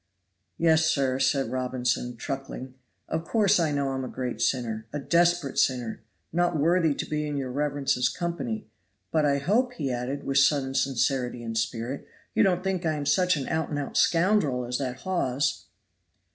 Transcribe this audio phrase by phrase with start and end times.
[0.57, 2.73] "Yes, sir," said Robinson, truckling,
[3.07, 6.01] "of course I know I am a great sinner, a desperate sinner,
[6.33, 8.65] not worthy to be in your reverence's company.
[9.11, 13.05] But I hope," he added, with sudden sincerity and spirit, "you don't think I am
[13.05, 15.65] such an out and out scoundrel as that Hawes."